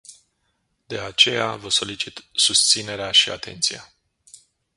[0.87, 3.93] De aceea, vă solicit susținerea și atenția.